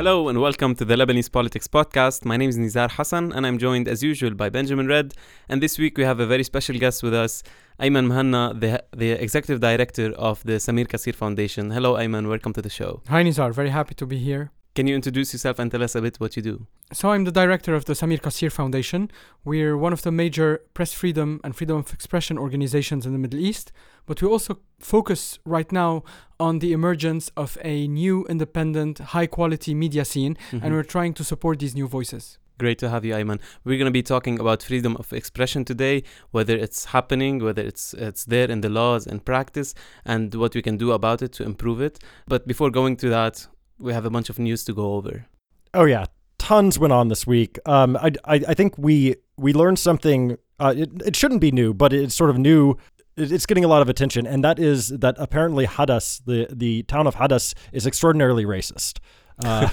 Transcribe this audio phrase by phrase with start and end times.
[0.00, 2.24] Hello and welcome to the Lebanese Politics Podcast.
[2.24, 5.12] My name is Nizar Hassan and I'm joined as usual by Benjamin Redd.
[5.46, 7.42] And this week we have a very special guest with us,
[7.78, 11.70] Ayman Mhanna, the, the Executive Director of the Samir Kassir Foundation.
[11.72, 12.30] Hello, Ayman.
[12.30, 13.02] Welcome to the show.
[13.08, 13.52] Hi, Nizar.
[13.52, 14.52] Very happy to be here.
[14.80, 16.66] Can you introduce yourself and tell us a bit what you do?
[16.94, 19.10] So, I'm the director of the Samir Kassir Foundation.
[19.44, 23.40] We're one of the major press freedom and freedom of expression organizations in the Middle
[23.40, 23.72] East,
[24.06, 26.02] but we also focus right now
[26.46, 30.64] on the emergence of a new, independent, high quality media scene, Mm-hmm.
[30.64, 32.38] and we're trying to support these new voices.
[32.58, 33.38] Great to have you, Ayman.
[33.64, 37.92] We're going to be talking about freedom of expression today, whether it's happening, whether it's
[37.92, 39.74] it's there in the laws and practice,
[40.06, 41.98] and what we can do about it to improve it.
[42.26, 43.46] But before going to that,
[43.80, 45.26] we have a bunch of news to go over.
[45.74, 46.06] Oh yeah,
[46.38, 47.58] tons went on this week.
[47.66, 50.36] Um, I, I, I think we we learned something.
[50.58, 52.76] Uh, it, it shouldn't be new, but it's sort of new.
[53.16, 57.06] It's getting a lot of attention, and that is that apparently Hadath, the the town
[57.06, 58.98] of Hadath, is extraordinarily racist.
[59.44, 59.68] Uh,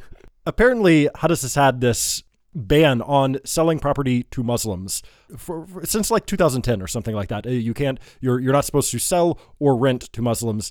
[0.46, 2.22] apparently, Hadath has had this
[2.54, 5.02] ban on selling property to Muslims
[5.38, 7.46] for, for since like 2010 or something like that.
[7.46, 7.98] Uh, You can't.
[8.20, 10.70] You're you're not supposed to sell or rent to Muslims.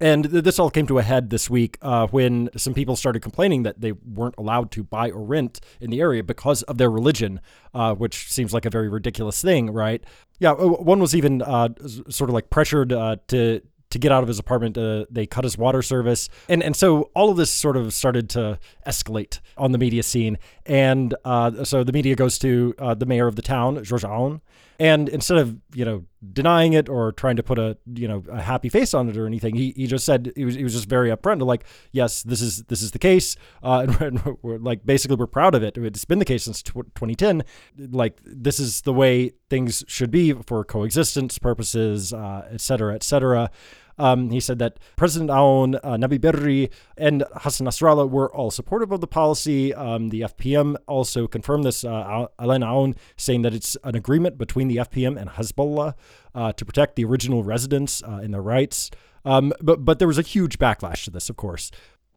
[0.00, 3.20] And th- this all came to a head this week uh, when some people started
[3.20, 6.90] complaining that they weren't allowed to buy or rent in the area because of their
[6.90, 7.40] religion,
[7.74, 10.04] uh, which seems like a very ridiculous thing, right?
[10.38, 11.70] Yeah, one was even uh,
[12.08, 14.76] sort of like pressured uh, to to get out of his apartment.
[14.76, 18.28] Uh, they cut his water service, and and so all of this sort of started
[18.30, 20.38] to escalate on the media scene.
[20.66, 24.42] And uh, so the media goes to uh, the mayor of the town, George Aoun,
[24.78, 28.40] and instead of you know denying it or trying to put a you know a
[28.40, 30.88] happy face on it or anything, he, he just said he was he was just
[30.88, 34.86] very upfront, like yes, this is this is the case, uh, and, we're, we're like
[34.86, 35.76] basically we're proud of it.
[35.76, 37.42] It's been the case since tw- 2010.
[37.90, 43.02] Like this is the way things should be for coexistence purposes, uh, et cetera, et
[43.02, 43.50] cetera.
[43.98, 48.92] Um, he said that President Aoun, uh, Nabih Berri, and Hassan Nasrallah were all supportive
[48.92, 49.74] of the policy.
[49.74, 51.84] Um, the FPM also confirmed this.
[51.84, 55.94] Uh, Alain Aoun saying that it's an agreement between the FPM and Hezbollah
[56.34, 58.90] uh, to protect the original residents uh, and their rights.
[59.24, 61.70] Um, but but there was a huge backlash to this, of course.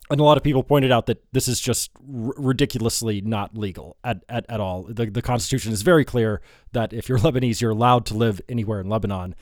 [0.10, 3.96] And a lot of people pointed out that this is just r- ridiculously not legal
[4.04, 4.84] at, at, at all.
[4.84, 6.42] The, the Constitution is very clear
[6.74, 9.36] that if you're Lebanese, you're allowed to live anywhere in Lebanon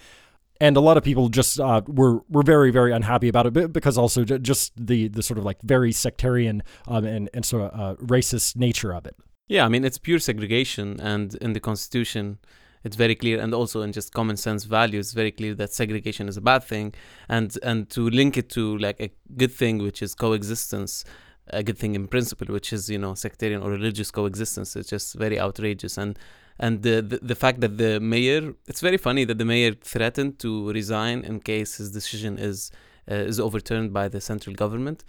[0.59, 3.67] and a lot of people just uh, were were very very unhappy about it be-
[3.67, 7.79] because also just the the sort of like very sectarian um, and and sort of
[7.79, 9.15] uh, racist nature of it.
[9.47, 12.37] Yeah, I mean, it's pure segregation, and in the Constitution,
[12.83, 16.29] it's very clear, and also in just common sense values, it's very clear that segregation
[16.29, 16.93] is a bad thing,
[17.27, 21.03] and and to link it to like a good thing, which is coexistence,
[21.47, 25.15] a good thing in principle, which is you know sectarian or religious coexistence, it's just
[25.15, 26.19] very outrageous, and
[26.59, 30.39] and the, the the fact that the mayor, it's very funny that the mayor threatened
[30.39, 32.71] to resign in case his decision is
[33.09, 35.03] uh, is overturned by the central government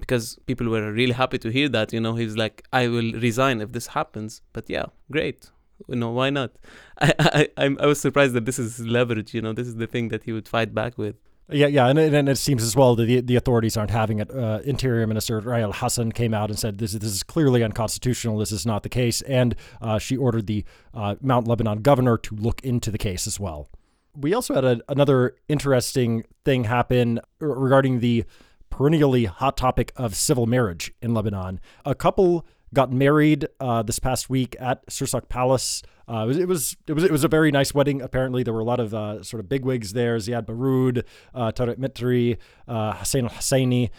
[0.00, 1.92] because people were really happy to hear that.
[1.92, 4.42] You know, he's like, I will resign if this happens.
[4.52, 5.50] But yeah, great.
[5.88, 6.52] You know, why not?
[7.00, 9.32] I I I was surprised that this is leverage.
[9.32, 11.16] You know, this is the thing that he would fight back with.
[11.52, 14.30] Yeah, yeah, and, and it seems as well that the, the authorities aren't having it.
[14.30, 18.38] Uh, Interior Minister Raya Al Hassan came out and said this this is clearly unconstitutional.
[18.38, 22.34] This is not the case, and uh, she ordered the uh, Mount Lebanon governor to
[22.36, 23.68] look into the case as well.
[24.14, 28.24] We also had a, another interesting thing happen regarding the
[28.70, 31.60] perennially hot topic of civil marriage in Lebanon.
[31.84, 35.82] A couple got married uh, this past week at Sursock Palace.
[36.08, 38.02] Uh, it, was, it was it was it was a very nice wedding.
[38.02, 41.04] Apparently, there were a lot of uh, sort of bigwigs there: Ziad Baroud,
[41.34, 42.36] uh, Tariq Mitri,
[42.66, 43.90] uh, Hussein Husseini.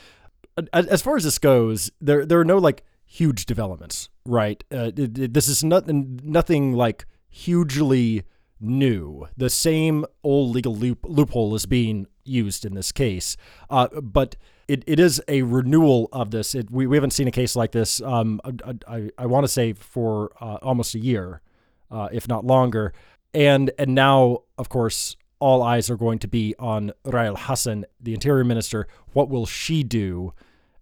[0.73, 4.63] As, as far as this goes, there there are no like huge developments, right?
[4.71, 8.23] Uh, it- it- this is nothing nothing like hugely
[8.59, 9.27] new.
[9.37, 13.37] The same old legal loop, loophole is being used in this case,
[13.69, 14.35] uh, but
[14.67, 16.55] it, it is a renewal of this.
[16.55, 18.01] It, we, we haven't seen a case like this.
[18.01, 21.41] Um, I, I, I want to say for uh, almost a year,
[21.89, 22.93] uh, if not longer,
[23.33, 27.85] and and now of course all eyes are going to be on Raya Al Hassan,
[27.99, 28.87] the Interior Minister.
[29.13, 30.33] What will she do?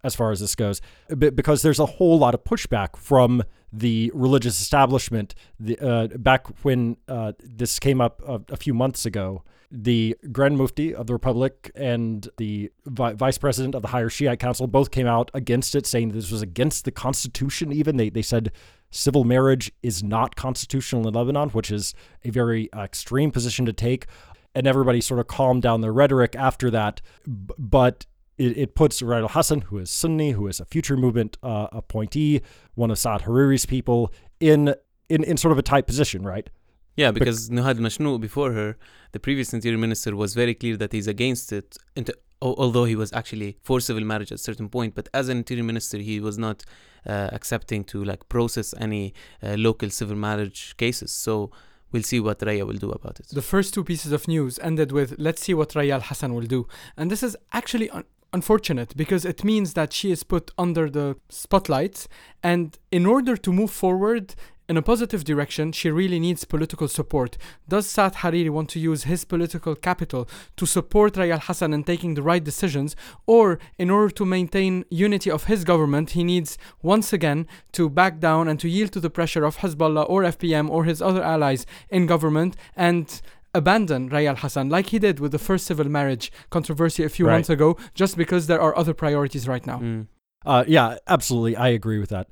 [0.04, 0.82] as far as this goes,
[1.18, 5.36] because there's a whole lot of pushback from the religious establishment.
[5.60, 10.58] The, uh, back when uh, this came up a, a few months ago, the Grand
[10.58, 14.90] Mufti of the Republic and the vi- Vice President of the Higher Shiite Council both
[14.92, 17.72] came out against it, saying this was against the Constitution.
[17.72, 18.52] Even they they said
[18.90, 21.94] civil marriage is not constitutional in Lebanon, which is
[22.24, 24.08] a very uh, extreme position to take.
[24.56, 28.08] And everybody sort of calmed down their rhetoric after that, B- but
[28.40, 31.68] it, it puts Raya Al Hassan, who is Sunni, who is a future movement uh,
[31.72, 32.42] appointee,
[32.74, 34.74] one of Saad Hariri's people, in,
[35.08, 36.50] in in sort of a tight position, right?
[37.00, 38.78] Yeah, because Nohad Machnouk before her,
[39.14, 41.78] the previous interior minister, was very clear that he's against it.
[41.96, 45.38] Into although he was actually for civil marriage at a certain point, but as an
[45.38, 46.58] interior minister, he was not
[47.06, 51.12] uh, accepting to like process any uh, local civil marriage cases.
[51.12, 51.52] So
[51.92, 53.28] we'll see what Raya will do about it.
[53.32, 56.50] The first two pieces of news ended with let's see what Raya Al Hassan will
[56.58, 56.68] do.
[56.98, 58.04] And this is actually un-
[58.34, 62.08] unfortunate because it means that she is put under the spotlight.
[62.44, 64.36] And in order to move forward,
[64.70, 67.38] in a positive direction, she really needs political support.
[67.68, 71.84] Does Saad Hariri want to use his political capital to support Raya Al Hassan in
[71.84, 72.96] taking the right decisions?
[73.26, 73.46] Or,
[73.80, 78.48] in order to maintain unity of his government, he needs once again to back down
[78.48, 82.06] and to yield to the pressure of Hezbollah or FPM or his other allies in
[82.06, 83.22] government and
[83.56, 87.26] abandon Raya Al Hassan like he did with the first civil marriage controversy a few
[87.26, 87.34] Right.
[87.34, 89.80] months ago, just because there are other priorities right now.
[89.80, 90.06] Mm.
[90.46, 91.56] Uh, yeah, absolutely.
[91.56, 92.30] I agree with that.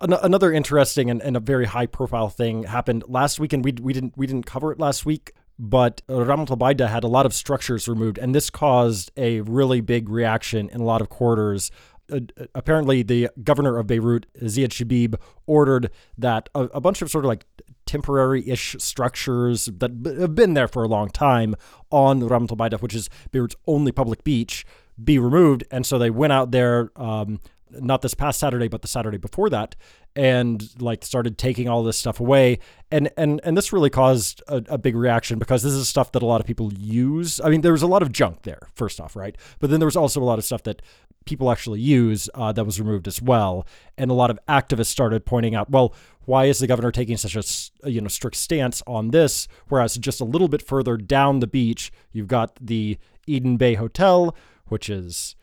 [0.00, 3.72] An- another interesting and, and a very high profile thing happened last week, and we,
[3.80, 5.32] we didn't we didn't cover it last week.
[5.58, 10.08] But Ramlet el-Baida had a lot of structures removed, and this caused a really big
[10.08, 11.70] reaction in a lot of quarters.
[12.10, 12.20] Uh,
[12.54, 15.16] apparently, the governor of Beirut, Ziad Shabib,
[15.46, 17.44] ordered that a, a bunch of sort of like
[17.84, 21.54] temporary-ish structures that b- have been there for a long time
[21.90, 24.64] on Ramlet el-Baida, which is Beirut's only public beach,
[25.02, 25.64] be removed.
[25.70, 29.48] And so they went out there, um, not this past Saturday, but the Saturday before
[29.50, 29.76] that,
[30.16, 32.58] and like started taking all this stuff away.
[32.90, 36.22] And and and this really caused a, a big reaction because this is stuff that
[36.22, 37.40] a lot of people use.
[37.42, 39.36] I mean, there was a lot of junk there, first off, right?
[39.60, 40.82] But then there was also a lot of stuff that
[41.26, 43.66] people actually use uh, that was removed as well.
[43.98, 45.94] And a lot of activists started pointing out, well,
[46.24, 49.48] why is the governor taking such a you know strict stance on this?
[49.68, 54.34] Whereas just a little bit further down the beach, you've got the Eden Bay Hotel,
[54.70, 55.36] which is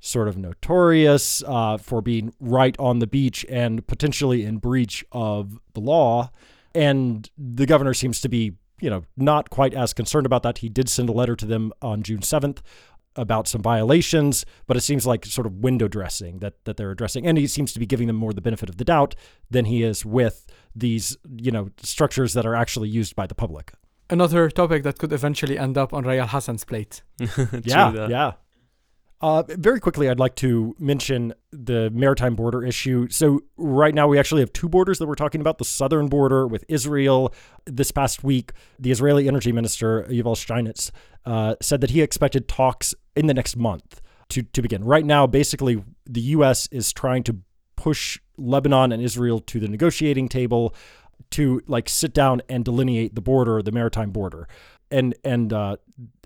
[0.00, 5.60] sort of notorious uh, for being right on the beach and potentially in breach of
[5.74, 6.30] the law.
[6.74, 10.58] And the governor seems to be, you know, not quite as concerned about that.
[10.58, 12.58] He did send a letter to them on June 7th
[13.14, 17.26] about some violations, but it seems like sort of window dressing that that they're addressing.
[17.26, 19.14] And he seems to be giving them more the benefit of the doubt
[19.50, 23.72] than he is with these, you know, structures that are actually used by the public.
[24.10, 27.02] Another topic that could eventually end up on Raya Al Hassan's plate.
[27.64, 28.10] Yeah, that.
[28.10, 28.32] yeah.
[29.22, 33.06] Uh, very quickly, I'd like to mention the maritime border issue.
[33.08, 36.44] So, right now, we actually have two borders that we're talking about the southern border
[36.48, 37.32] with Israel.
[37.64, 40.90] This past week, the Israeli energy minister, Yuval Steinitz,
[41.24, 44.82] uh, said that he expected talks in the next month to, to begin.
[44.82, 46.68] Right now, basically, the U.S.
[46.72, 47.36] is trying to
[47.76, 50.74] push Lebanon and Israel to the negotiating table
[51.30, 54.48] to like sit down and delineate the border, the maritime border.
[54.92, 55.76] And and uh,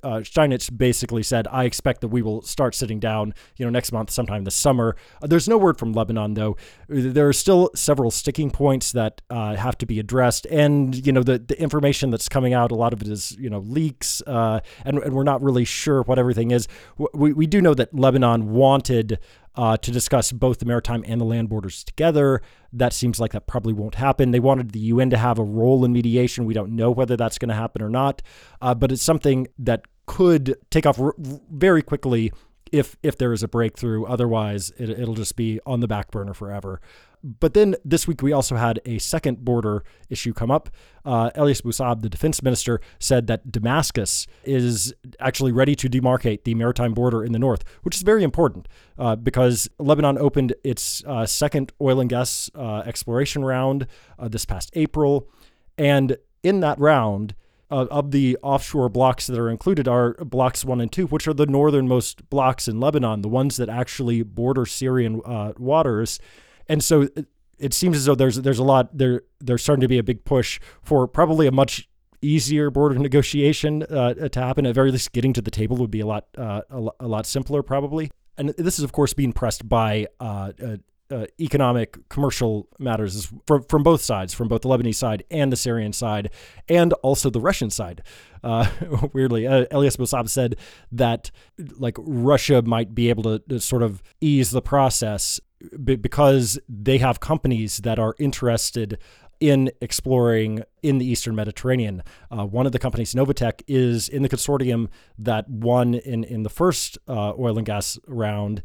[0.02, 3.92] uh, Steinitz basically said, "I expect that we will start sitting down, you know, next
[3.92, 6.56] month, sometime this summer." Uh, there's no word from Lebanon, though.
[6.88, 11.22] There are still several sticking points that uh, have to be addressed, and you know,
[11.22, 14.60] the the information that's coming out, a lot of it is you know leaks, uh,
[14.84, 16.68] and and we're not really sure what everything is.
[17.14, 19.18] We we do know that Lebanon wanted
[19.56, 22.42] uh, to discuss both the maritime and the land borders together.
[22.72, 24.30] That seems like that probably won't happen.
[24.30, 26.44] They wanted the UN to have a role in mediation.
[26.44, 28.22] We don't know whether that's going to happen or not,
[28.60, 32.32] uh, but it's something that could take off r- very quickly
[32.72, 34.04] if if there is a breakthrough.
[34.04, 36.80] Otherwise, it, it'll just be on the back burner forever.
[37.26, 40.70] But then this week we also had a second border issue come up.
[41.04, 46.44] Uh, Elias Bou Saab, the defense minister, said that Damascus is actually ready to demarcate
[46.44, 51.02] the maritime border in the north, which is very important uh, because Lebanon opened its
[51.04, 53.88] uh, second oil and gas uh, exploration round
[54.20, 55.28] uh, this past April.
[55.76, 57.34] And in that round,
[57.68, 61.46] of the offshore blocks that are included are blocks one and two, which are the
[61.46, 66.20] northernmost blocks in Lebanon, the ones that actually border Syrian uh, waters.
[66.68, 67.26] And so it,
[67.58, 69.22] it seems as though there's there's a lot there.
[69.40, 71.88] There's starting to be a big push for probably a much
[72.22, 74.66] easier border negotiation uh, to happen.
[74.66, 77.62] At very least, getting to the table would be a lot uh, a, lot simpler,
[77.62, 78.10] probably.
[78.38, 80.76] And this is, of course, being pressed by uh, uh,
[81.10, 85.56] uh, economic, commercial matters from, from both sides, from both the Lebanese side and the
[85.56, 86.30] Syrian side,
[86.68, 88.02] and also the Russian side.
[88.42, 88.68] Uh,
[89.12, 90.56] weirdly, uh, Elias Bou Saab said
[90.92, 91.30] that
[91.78, 95.40] like Russia might be able to, to sort of ease the process
[95.84, 98.98] b- because they have companies that are interested
[99.40, 102.02] in exploring in the Eastern Mediterranean.
[102.30, 106.48] Uh, one of the companies, Novatek, is in the consortium that won in, in the
[106.48, 108.62] first uh, oil and gas round.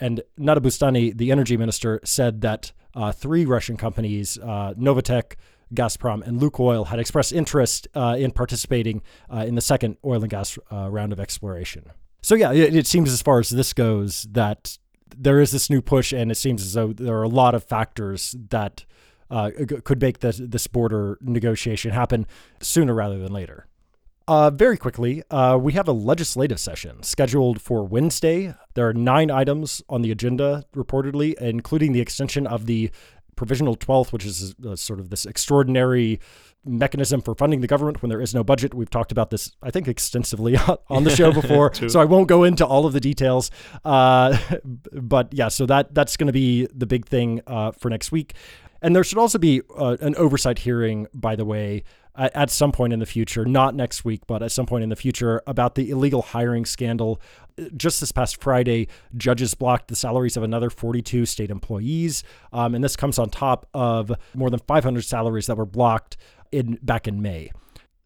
[0.00, 5.34] And Nada Boustani, the energy minister, said that uh, three Russian companies, uh, Novatek,
[5.72, 10.30] Gazprom, and Lukoil, had expressed interest uh, in participating uh, in the second oil and
[10.30, 11.90] gas round of exploration.
[12.22, 14.78] So, yeah, it, it seems as far as this goes that
[15.18, 17.64] there is this new push, and it seems as though there are a lot of
[17.64, 18.84] factors that
[19.30, 19.50] uh,
[19.84, 22.26] could make this, this border negotiation happen
[22.60, 23.66] sooner rather than later.
[24.26, 28.54] Uh, very quickly, uh, we have a legislative session scheduled for Wednesday.
[28.72, 32.90] There are nine items on the agenda, reportedly, including the extension of the
[33.36, 36.20] provisional 12th, which is uh, sort of this extraordinary
[36.64, 38.74] mechanism for funding the government when there is no budget.
[38.74, 40.56] We've talked about this, I think, extensively
[40.88, 43.50] on the show before, so I won't go into all of the details.
[43.84, 44.36] Uh,
[44.92, 48.34] but yeah, so that that's going to be the big thing uh, for next week.
[48.82, 51.84] And there should also be uh, an oversight hearing, by the way,
[52.16, 54.90] at, at some point in the future, not next week, but at some point in
[54.90, 57.20] the future, about the illegal hiring scandal.
[57.76, 62.24] Just this past Friday, judges blocked the salaries of another 42 state employees.
[62.52, 66.16] Um, and this comes on top of more than 500 salaries that were blocked
[66.50, 67.50] in back in May.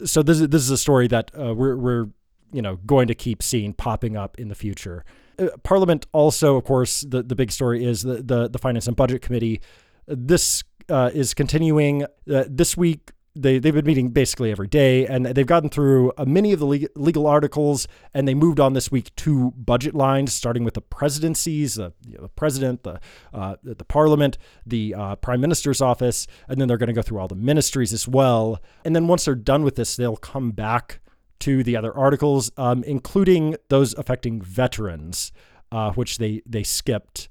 [0.05, 2.09] So this is, this is a story that uh, we're, we're
[2.53, 5.05] you know going to keep seeing popping up in the future.
[5.39, 8.97] Uh, Parliament also, of course, the, the big story is the, the, the Finance and
[8.97, 9.61] Budget Committee.
[10.07, 15.27] This uh, is continuing uh, this week they they've been meeting basically every day, and
[15.27, 19.15] they've gotten through uh, many of the legal, articles, and they moved on this week
[19.17, 23.01] to budget lines, starting with the presidencies, uh, you know, the president, the
[23.33, 27.19] uh, the parliament, the uh, prime minister's office, and then they're going to go through
[27.19, 28.61] all the ministries as well.
[28.85, 31.01] And then once they're done with this, they'll come back
[31.41, 35.33] to the other articles, um, including those affecting veterans,
[35.71, 37.29] uh, which they they skipped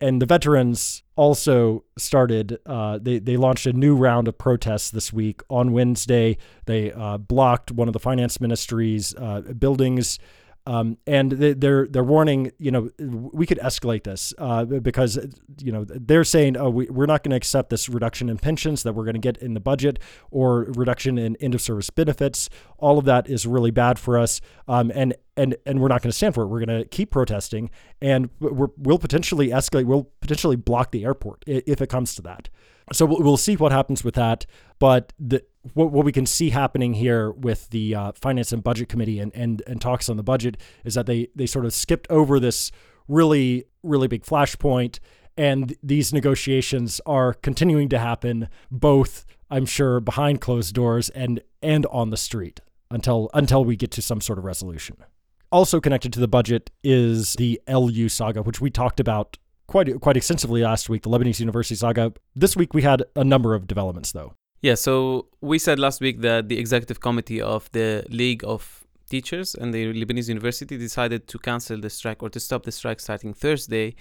[0.00, 5.12] and the veterans also started uh, they, they launched a new round of protests this
[5.12, 5.40] week.
[5.48, 6.36] On wednesday
[6.66, 10.18] they uh, blocked one of the finance ministry's uh, buildings
[10.66, 15.16] um, and they're they're warning, you know, we could escalate this uh, because
[15.62, 18.82] you know they're saying, oh, we, we're not going to accept this reduction in pensions
[18.82, 22.50] that we're going to get in the budget or reduction in end of service benefits.
[22.78, 26.10] All of that is really bad for us, um, and and and we're not going
[26.10, 26.48] to stand for it.
[26.48, 27.70] We're going to keep protesting,
[28.02, 29.84] and we will potentially escalate.
[29.84, 32.48] We'll potentially block the airport if it comes to that.
[32.92, 34.46] So we'll, we'll see what happens with that.
[34.78, 35.44] But the
[35.74, 39.34] what, what we can see happening here with the uh, Finance and Budget Committee and,
[39.34, 42.70] and, and talks on the budget is that they, they sort of skipped over this
[43.08, 44.98] really, really big flashpoint.
[45.36, 51.86] And these negotiations are continuing to happen, both, I'm sure, behind closed doors and, and
[51.86, 54.96] on the street until, until we get to some sort of resolution.
[55.52, 60.16] Also connected to the budget is the LU saga, which we talked about quite quite
[60.16, 62.12] extensively last week, the Lebanese University saga.
[62.34, 64.34] This week we had a number of developments though.
[64.62, 69.54] Yeah, so we said last week that the executive committee of the League of Teachers
[69.54, 73.34] and the Lebanese University decided to cancel the strike or to stop the strike starting
[73.34, 73.94] Thursday.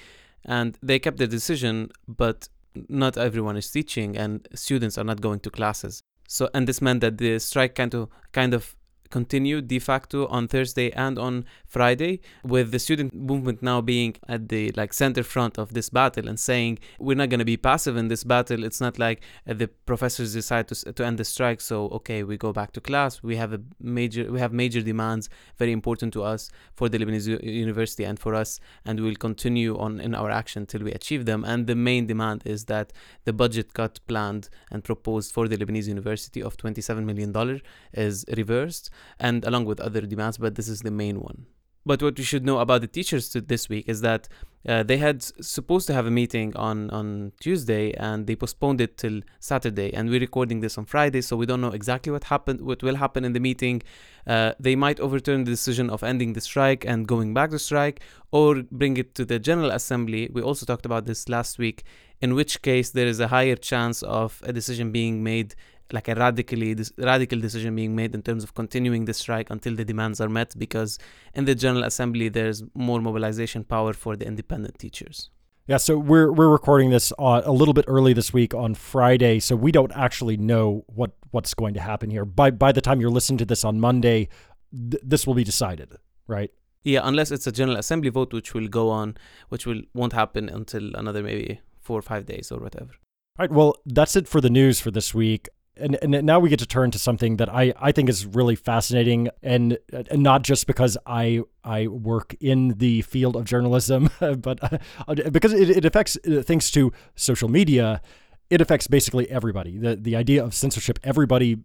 [0.45, 2.47] And they kept their decision, but
[2.89, 6.01] not everyone is teaching and students are not going to classes.
[6.27, 8.75] So and this meant that the strike kind of kind of
[9.09, 14.49] continued de facto on Thursday and on Friday, with the student movement now being at
[14.49, 17.97] the like center front of this battle and saying we're not going to be passive
[17.97, 18.63] in this battle.
[18.63, 22.37] It's not like uh, the professors decide to, to end the strike, so okay, we
[22.37, 23.21] go back to class.
[23.21, 27.43] We have a major we have major demands very important to us for the Lebanese
[27.43, 31.25] University and for us, and we will continue on in our action till we achieve
[31.25, 31.43] them.
[31.43, 32.93] And the main demand is that
[33.25, 37.59] the budget cut planned and proposed for the Lebanese University of 27 million dollar
[37.93, 41.45] is reversed and along with other demands, but this is the main one.
[41.85, 44.27] But what we should know about the teachers this week is that
[44.67, 48.97] uh, they had supposed to have a meeting on, on Tuesday and they postponed it
[48.97, 49.93] till Saturday.
[49.93, 52.95] And we're recording this on Friday, so we don't know exactly what happened, what will
[52.95, 53.83] happen in the meeting.
[54.25, 58.01] Uh, they might overturn the decision of ending the strike and going back to strike,
[58.31, 60.27] or bring it to the General Assembly.
[60.33, 61.83] We also talked about this last week,
[62.19, 65.53] in which case there is a higher chance of a decision being made
[65.91, 69.85] like a radically radical decision being made in terms of continuing the strike until the
[69.85, 70.97] demands are met because
[71.33, 75.29] in the general assembly there's more mobilization power for the independent teachers.
[75.67, 79.39] Yeah so we're we're recording this uh, a little bit early this week on friday
[79.39, 82.25] so we don't actually know what what's going to happen here.
[82.25, 84.29] By by the time you're listening to this on monday
[84.71, 85.95] th- this will be decided
[86.27, 86.51] right?
[86.83, 89.17] Yeah unless it's a general assembly vote which will go on
[89.49, 92.93] which will won't happen until another maybe four or five days or whatever.
[93.37, 96.49] All right, well, that's it for the news for this week and, and now we
[96.49, 100.43] get to turn to something that I, I think is really fascinating and, and not
[100.43, 105.85] just because I I work in the field of journalism but uh, because it, it
[105.85, 108.01] affects uh, thanks to social media
[108.49, 109.77] it affects basically everybody.
[109.77, 111.57] The the idea of censorship everybody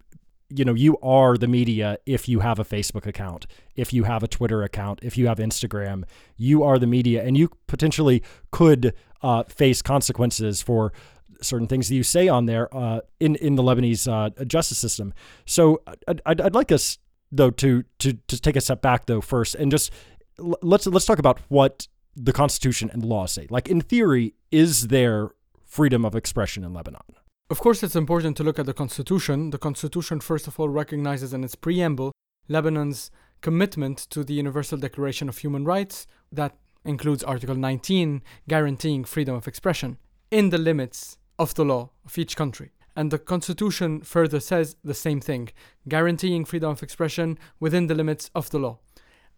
[0.48, 4.22] you know you are the media if you have a Facebook account if you have
[4.22, 6.02] a Twitter account if you have Instagram
[6.36, 10.92] you are the media and you potentially could uh, face consequences for
[11.42, 15.12] certain things that you say on there uh, in in the Lebanese uh, justice system.
[15.46, 16.98] So I'd, I'd, like us
[17.32, 19.92] though to to to take a step back though first and just
[20.38, 23.46] let's let's talk about what the Constitution and law say.
[23.50, 25.30] Like in theory, is there
[25.64, 27.02] freedom of expression in Lebanon?
[27.48, 29.50] Of course, it's important to look at the Constitution.
[29.50, 32.12] The Constitution, first of all, recognizes in its preamble
[32.48, 39.34] Lebanon's commitment to the Universal Declaration of Human Rights that includes Article 19 guaranteeing freedom
[39.34, 39.98] of expression
[40.30, 42.70] in the limits of the law of each country.
[42.94, 45.48] And the Constitution further says the same thing,
[45.88, 48.78] guaranteeing freedom of expression within the limits of the law.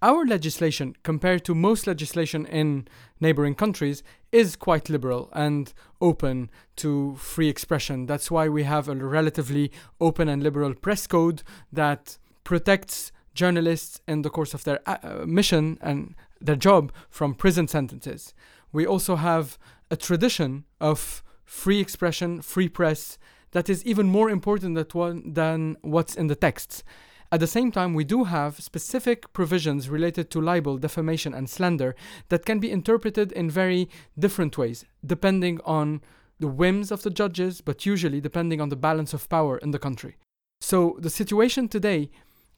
[0.03, 2.89] Our legislation, compared to most legislation in
[3.21, 8.07] neighboring countries, is quite liberal and open to free expression.
[8.07, 14.23] That's why we have a relatively open and liberal press code that protects journalists in
[14.23, 18.35] the course of their uh, mission and their job from prison sentences.
[18.73, 19.57] We also have
[19.89, 23.19] a tradition of free expression, free press
[23.53, 24.75] that is even more important
[25.35, 26.83] than, what's in the texts.
[27.31, 31.95] At the same time, we do have specific provisions related to libel, defamation, and slander
[32.29, 36.03] that can be interpreted in very different ways, depending on
[36.41, 39.79] the whims of the judges, but usually depending on the balance of power in the
[39.79, 40.17] country.
[40.61, 42.11] So the situation today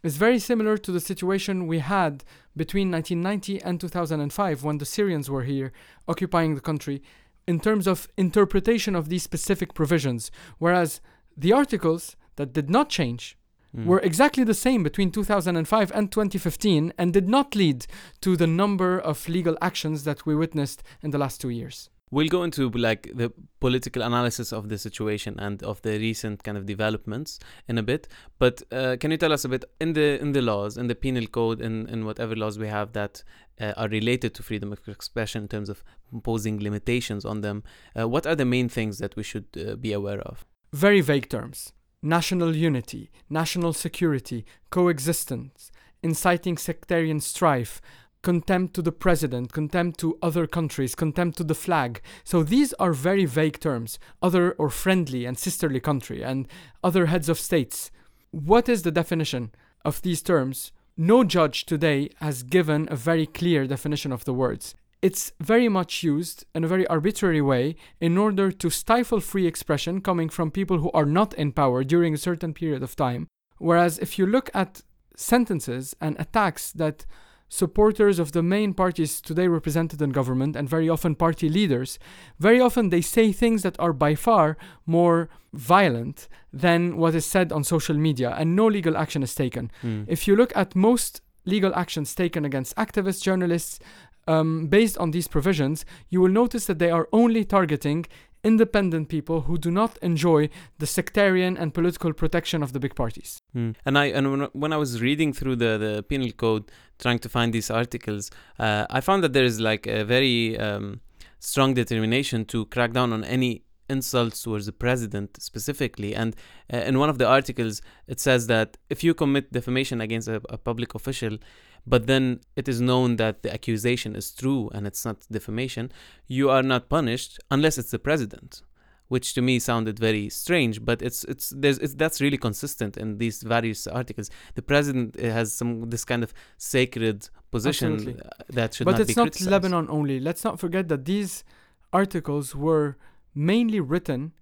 [0.02, 2.24] is very similar to the situation we had
[2.56, 5.72] between 1990 and 2005 when the Syrians were here
[6.08, 7.02] occupying the country
[7.46, 11.00] in terms of interpretation of these specific provisions, whereas
[11.36, 13.36] the articles that did not change
[13.76, 13.84] mm.
[13.84, 17.86] were exactly the same between 2005 and 2015 and did not lead
[18.20, 21.90] to the number of legal actions that we witnessed in the last two years.
[22.10, 26.56] We'll go into like the political analysis of the situation and of the recent kind
[26.56, 28.06] of developments in a bit.
[28.38, 30.94] But uh, can you tell us a bit in the in the laws, in the
[30.94, 33.24] penal code, in, in whatever laws we have that
[33.60, 37.62] uh, are related to freedom of expression in terms of imposing limitations on them?
[37.98, 40.44] Uh, what are the main things that we should uh, be aware of?
[40.72, 45.70] Very vague terms: national unity, national security, coexistence,
[46.02, 47.80] inciting sectarian strife
[48.22, 52.00] contempt to the president, contempt to other countries, contempt to the flag.
[52.24, 56.48] So these are very vague terms, other or friendly and sisterly country, and
[56.82, 57.90] other heads of states.
[58.30, 59.52] What is the definition
[59.84, 60.72] of these terms?
[60.96, 64.76] No judge today has given a very clear definition of the words.
[65.02, 70.00] It's very much used in a very arbitrary way in order to stifle free expression
[70.00, 73.26] coming from people who are not in power during a certain period of time.
[73.58, 74.82] Whereas if you look at
[75.16, 77.06] sentences and attacks that
[77.48, 81.98] supporters of the main parties today represented in government and very often party leaders,
[82.38, 87.52] very often they say things that are by far more violent than what is said
[87.52, 89.70] on social media, and no legal action is taken.
[89.82, 90.04] Mm.
[90.08, 93.78] If you look at most legal actions taken against activists, journalists,
[94.26, 98.06] um, based on these provisions, you will notice that they are only targeting
[98.44, 103.42] independent people who do not enjoy the sectarian and political protection of the big parties.
[103.56, 103.74] Mm.
[103.86, 107.52] And I and when I was reading through the, the penal code, trying to find
[107.52, 111.00] these articles, uh, I found that there is like a very um,
[111.40, 116.14] strong determination to crack down on any insults towards the president specifically.
[116.14, 116.34] And
[116.72, 120.40] uh, in one of the articles, it says that if you commit defamation against a,
[120.48, 121.38] a public official,
[121.86, 125.92] but then it is known that the accusation is true and it's not defamation,
[126.26, 128.62] you are not punished unless it's the president.
[129.08, 133.18] Which to me sounded very strange, but it's it's there's it's, that's really consistent in
[133.18, 134.30] these various articles.
[134.54, 138.22] The president uh, has some this kind of sacred position Absolutely.
[138.48, 138.92] that should be.
[138.92, 139.50] but not it's not criticized.
[139.50, 140.18] Lebanon only.
[140.18, 141.44] Let's not forget that these
[141.92, 142.96] articles were
[143.34, 144.32] mainly written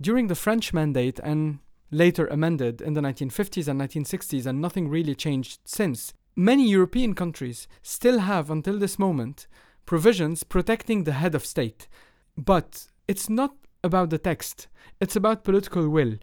[0.00, 1.58] during the French Mandate and
[1.90, 7.68] later amended in the 1950s and 1960s, and nothing really changed since many European countries
[7.82, 9.46] still have, until this moment,
[9.86, 11.88] provisions protecting the head of state.
[12.36, 14.68] But it's not about the text,
[15.00, 16.14] it's about political will.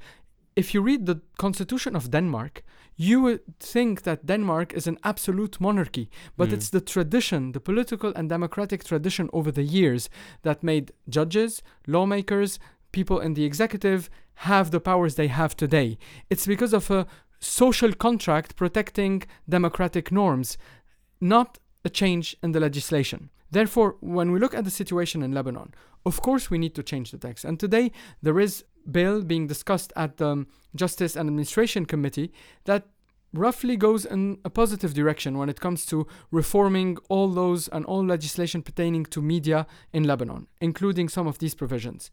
[0.56, 2.63] If you read the Constitution of Denmark,
[2.95, 6.54] you would think that Denmark is an absolute monarchy, but mm.
[6.54, 10.10] it's the tradition, the political and democratic tradition over the years
[10.41, 12.60] that made judges, lawmakers,
[12.91, 15.98] people in the executive have the powers they have today.
[16.30, 17.08] It's because of a
[17.39, 20.58] social contract protecting democratic norms,
[21.21, 23.30] not a change in the legislation.
[23.52, 25.73] Therefore, when we look at the situation in Lebanon,
[26.06, 27.45] of course we need to change the text.
[27.45, 32.32] And today there is bill being discussed at the Justice and Administration Committee
[32.65, 32.88] that
[33.34, 38.04] roughly goes in a positive direction when it comes to reforming all those and all
[38.04, 42.12] legislation pertaining to media in Lebanon, including some of these provisions.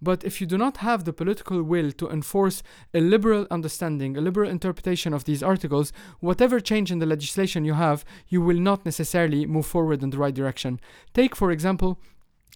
[0.00, 4.20] But if you do not have the political will to enforce a liberal understanding, a
[4.20, 8.84] liberal interpretation of these articles, whatever change in the legislation you have, you will not
[8.84, 10.80] necessarily move forward in the right direction.
[11.14, 12.00] Take, for example,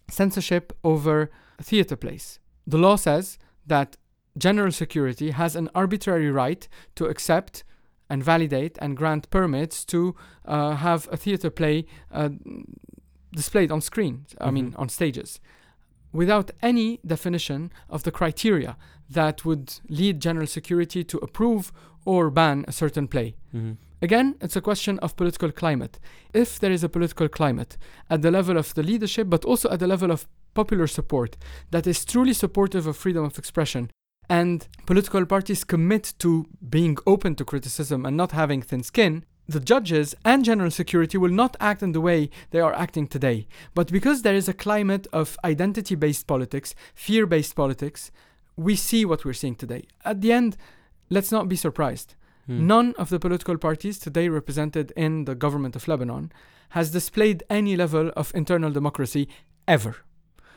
[0.09, 2.39] censorship over theater plays.
[2.67, 3.97] The law says that
[4.37, 7.63] general security has an arbitrary right to accept
[8.09, 12.29] and validate and grant permits to uh, have a theater play uh,
[13.33, 14.53] displayed on screen, I mm-hmm.
[14.53, 15.39] mean, on stages
[16.11, 18.77] without any definition of the criteria
[19.09, 21.71] that would lead general security to approve
[22.05, 23.35] or ban a certain play.
[23.51, 25.99] hmm Again, it's a question of political climate.
[26.33, 27.77] If there is a political climate
[28.09, 31.35] at the level of the leadership, but also at the level of popular support
[31.71, 33.91] that is truly supportive of freedom of expression,
[34.29, 39.59] and political parties commit to being open to criticism and not having thin skin, the
[39.59, 43.47] judges and general security will not act in the way they are acting today.
[43.73, 48.11] But because there is a climate of identity based politics, fear based politics,
[48.55, 49.85] we see what we're seeing today.
[50.05, 50.55] At the end,
[51.09, 52.15] let's not be surprised.
[52.45, 52.67] Hmm.
[52.67, 56.31] None of the political parties today represented in the government of Lebanon
[56.69, 59.27] has displayed any level of internal democracy
[59.67, 59.95] ever.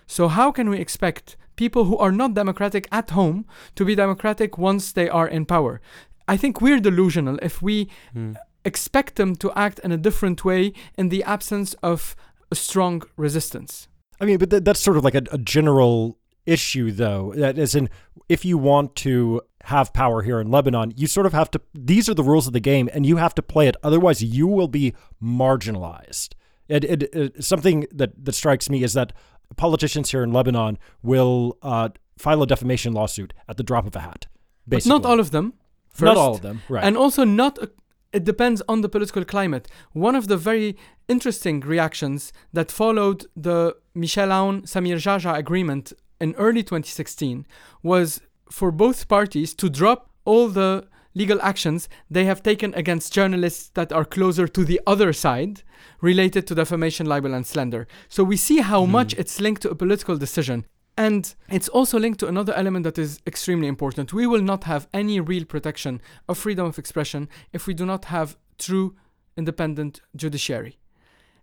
[0.06, 4.58] So, how can we expect people who are not democratic at home to be democratic
[4.58, 5.80] once they are in power?
[6.28, 8.32] I think we're delusional if we Hmm.
[8.64, 12.16] Expect them to act in a different way in the absence of
[12.50, 13.88] a strong resistance.
[14.20, 17.32] I mean, but th- that's sort of like a, a general issue, though.
[17.36, 17.88] That is, in,
[18.28, 21.60] if you want to have power here in Lebanon, you sort of have to.
[21.74, 23.76] These are the rules of the game, and you have to play it.
[23.82, 26.34] Otherwise, you will be marginalized.
[26.68, 29.12] It, it, it, something that that strikes me is that
[29.56, 34.00] politicians here in Lebanon will uh, file a defamation lawsuit at the drop of a
[34.00, 34.26] hat.
[34.66, 35.54] But not all of them.
[36.00, 36.84] not all of them, right?
[36.84, 37.70] And also not a,
[38.12, 39.68] it depends on the political climate.
[39.92, 40.76] One of the very
[41.08, 47.46] interesting reactions that followed the Michel Aoun Samir Geagea agreement in early 2016
[47.82, 48.20] was
[48.50, 53.92] for both parties to drop all the legal actions they have taken against journalists that
[53.92, 55.62] are closer to the other side
[56.00, 57.86] related to defamation, libel, and slander.
[58.08, 58.92] So we see how hmm.
[58.92, 60.64] much it's linked to a political decision.
[60.96, 64.12] And it's also linked to another element that is extremely important.
[64.12, 68.06] We will not have any real protection of freedom of expression if we do not
[68.06, 68.94] have true
[69.36, 70.78] independent judiciary.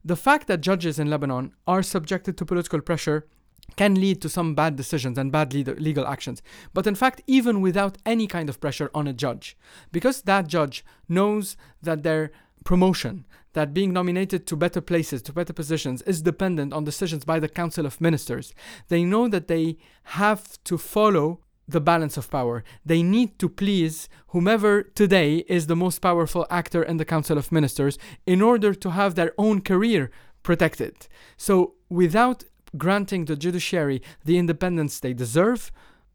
[0.06, 3.28] The fact that judges in Lebanon are subjected to political pressure
[3.76, 6.42] can lead to some bad decisions and bad legal actions.
[6.74, 9.58] But in fact, even without any kind of pressure on a judge,
[9.92, 12.32] because that judge knows that their
[12.64, 17.40] promotion, that being nominated to better places, to better positions, is dependent on decisions by
[17.40, 18.54] the Council of Ministers,
[18.90, 22.64] they know that they have to follow the balance of power.
[22.86, 27.52] They need to please whomever today is the most powerful actor in the Council of
[27.52, 31.08] Ministers in order to have their own career protected.
[31.38, 32.44] So, without
[32.78, 35.72] granting the judiciary the independence they deserve,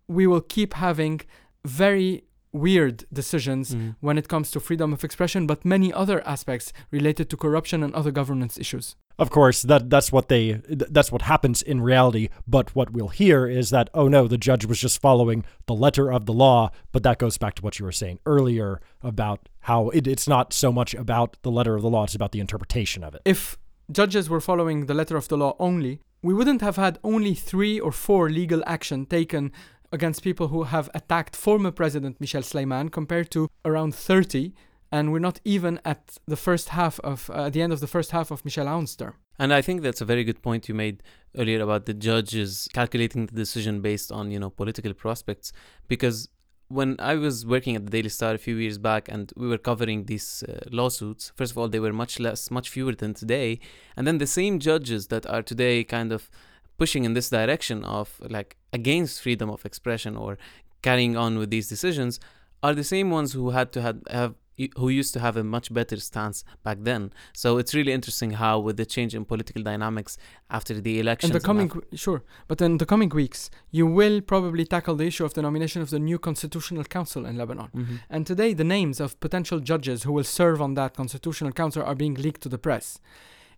[0.09, 1.21] we will keep having
[1.65, 3.97] very weird decisions Mhm.
[4.01, 7.93] when it comes to freedom of expression, but many other aspects related to corruption and
[7.95, 8.97] other governance issues.
[9.19, 10.61] Of course, that that's what they
[10.97, 12.29] that's what happens in reality.
[12.49, 16.12] But what we'll hear is that oh no, the judge was just following the letter
[16.12, 16.71] of the law.
[16.93, 20.53] But that goes back to what you were saying earlier about how it, it's not
[20.53, 23.23] so much about the letter of the law; it's about the interpretation of it.
[23.25, 23.57] If
[23.99, 27.79] judges were following the letter of the law only, we wouldn't have had only three
[27.79, 29.53] or four legal action taken
[29.95, 34.53] against people who have attacked former President Michel Sleiman compared to around 30
[34.95, 38.11] and we're not even at the first half of uh, the end of the first
[38.13, 39.15] half of Michel Aoun's term.
[39.41, 41.03] And I think that's a very good point you made
[41.37, 45.53] earlier about the judges calculating the decision based on, you know, political prospects.
[45.89, 46.29] Because
[46.69, 49.59] when I was working at the Daily Star a few years back and we were
[49.59, 53.59] covering these uh, lawsuits, first of all, they were much less, much fewer than today.
[53.97, 56.31] And then the same judges that are today kind of
[56.79, 60.37] pushing in this direction of like against freedom of expression or
[60.83, 62.21] carrying on with these decisions
[62.63, 64.35] are the same ones who had to have, have
[64.77, 67.13] who used to have a much better stance back then.
[67.33, 70.17] So it's really interesting how, with the change in political dynamics
[70.49, 73.85] after the election, In the coming, af- w- sure, but in the coming weeks, you
[73.85, 77.69] will probably tackle the issue of the nomination of the new constitutional council in Lebanon.
[77.75, 78.01] Mhm.
[78.09, 81.97] And today, the names of potential judges who will serve on that constitutional council are
[81.97, 83.01] being leaked to the press.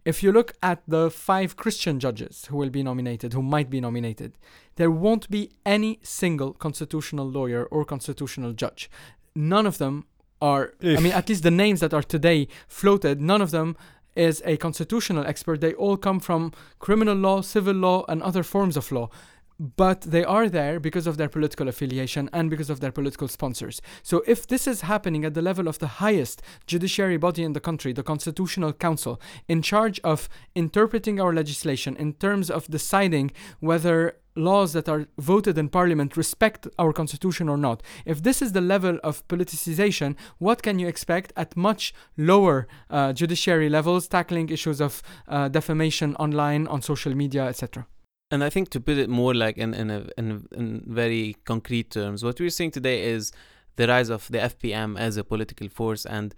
[0.06, 3.80] If you look at the five Christian judges who will be nominated, who might be
[3.80, 4.38] nominated,
[4.76, 8.88] there won't be any single constitutional lawyer or constitutional judge.
[9.34, 10.04] None of them
[10.40, 13.76] are, I mean, at least the names that are today floated, none of them
[14.14, 15.60] is a constitutional expert.
[15.60, 19.10] They all come from criminal law, civil law, and other forms of law.
[19.58, 23.80] But they are there because of their political affiliation and because of their political sponsors.
[24.02, 27.60] So, if this is happening at the level of the highest judiciary body in the
[27.60, 34.16] country, the Constitutional Council, in charge of interpreting our legislation in terms of deciding whether
[34.36, 38.60] laws that are voted in parliament respect our constitution or not, if this is the
[38.60, 44.80] level of politicization, what can you expect at much lower uh, judiciary levels tackling issues
[44.80, 47.86] of uh, defamation online, on social media, etc.?
[48.30, 51.90] And I think to put it more like in in, a, in in very concrete
[51.90, 53.32] terms, what we're seeing today is
[53.76, 56.34] the rise of the FPM as a political force and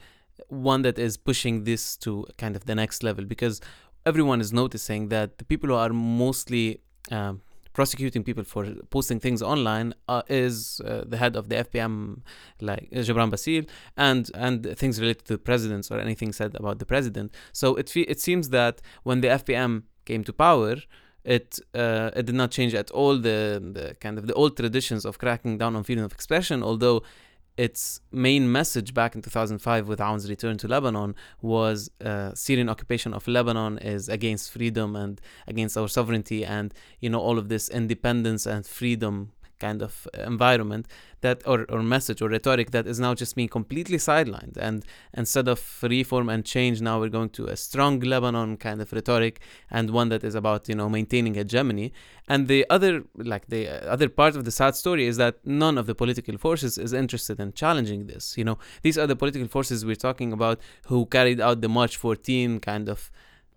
[0.49, 3.61] one that is pushing this to kind of the next level because
[4.05, 7.41] everyone is noticing that the people who are mostly um,
[7.73, 12.21] prosecuting people for posting things online uh, is uh, the head of the FPM,
[12.61, 16.87] like uh, Gebran Bassil, and and things related to presidents or anything said about the
[16.87, 17.33] president.
[17.53, 20.77] So it fe- it seems that when the FPM came to power,
[21.29, 25.05] it uh, it did not change at all the, the kind of the old traditions
[25.05, 26.63] of cracking down on freedom of expression.
[26.63, 27.03] Although
[27.59, 33.13] its main message back in 2005 with Aoun's return to Lebanon was uh, Syrian occupation
[33.13, 37.69] of Lebanon is against freedom and against our sovereignty and you know all of this
[37.69, 40.87] independence and freedom kind of uh, environment
[41.21, 44.57] that or, or message or rhetoric that is now just being completely sidelined.
[44.57, 48.93] And instead of reform and change now we're going to a strong lebanon kind of
[48.93, 49.41] rhetoric
[49.71, 51.93] and one that is about you know maintaining hegemony.
[52.29, 55.79] And the other like the uh, other part of the sad story is that none
[55.79, 58.59] of the political forces is interested in challenging this you know.
[58.83, 62.89] These are the political forces we're talking about who carried out the march 14 kind
[62.89, 63.11] of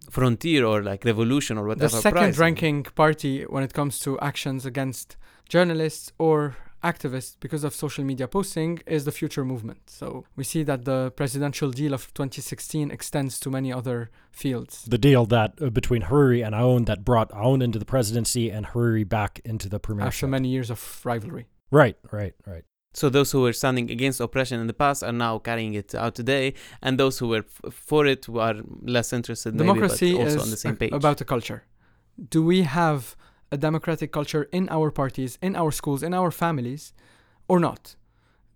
[0.10, 2.38] frontier or like revolution or whatever the second prize.
[2.38, 8.28] ranking party when it comes to actions against journalists or activists because of social media
[8.28, 9.90] posting is the future movement.
[9.90, 14.86] So we see that the presidential deal of 2016 extends to many other fields.
[14.88, 18.66] The deal that uh, between Hariri and Aoun that brought Aoun into the presidency and
[18.68, 20.08] Hariri back into the premiership.
[20.08, 21.48] After many years of rivalry.
[21.70, 22.64] Right, right, right.
[22.94, 26.14] So those who were standing against oppression in the past are now carrying it out
[26.16, 30.38] today, and those who were f- for it are less interested, in Democracy maybe, is
[30.38, 30.92] on the same page.
[30.92, 31.64] about the culture.
[32.30, 33.16] Do we have
[33.52, 36.94] a democratic culture in our parties, in our schools, in our families,
[37.48, 37.96] or not?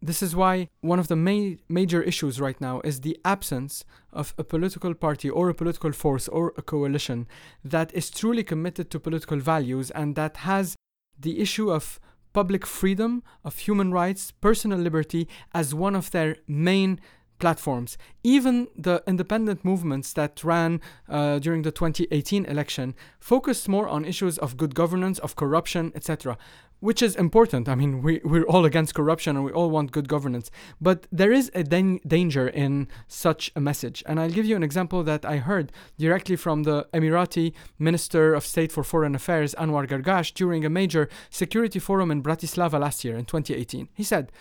[0.02, 4.36] This is why one of the ma- major issues right now is the absence of
[4.38, 7.28] a political party or a political force or a coalition
[7.64, 10.76] that is truly committed to political values and that has
[11.18, 12.00] the issue of
[12.36, 17.00] public freedom, of human rights, personal liberty as one of their main
[17.40, 17.98] platforms.
[18.24, 24.38] Even the independent movements that ran uh, during the 2018 election focused more on issues
[24.38, 26.38] of good governance, of corruption, etc.,
[26.80, 27.68] which is important.
[27.68, 30.52] I mean, we, we're all against corruption and we all want good governance.
[30.80, 34.04] But there is a dan- danger in such a message.
[34.06, 38.46] And I'll give you an example that I heard directly from the Emirati Minister of
[38.46, 43.16] State for Foreign Affairs, Anwar Gargash, during a major security forum in Bratislava last year
[43.16, 43.90] in 2018.
[43.94, 44.32] He said,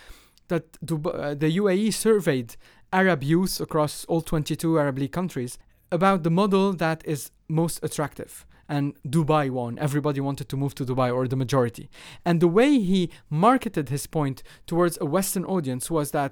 [0.48, 2.56] that Dub- uh, the UAE surveyed
[2.92, 5.58] Arab youth across all 22 Arab League countries
[5.90, 8.46] about the model that is most attractive.
[8.76, 8.84] And
[9.16, 9.72] Dubai won.
[9.86, 11.86] Everybody wanted to move to Dubai, or the majority.
[12.26, 13.00] And the way he
[13.48, 14.38] marketed his point
[14.70, 16.30] towards a Western audience was that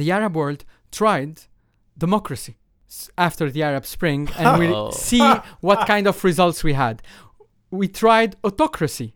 [0.00, 0.60] the Arab world
[1.00, 1.34] tried
[2.06, 2.54] democracy
[3.26, 4.90] after the Arab Spring, and we Oh.
[5.10, 5.26] see
[5.68, 6.96] what kind of results we had.
[7.80, 9.08] We tried autocracy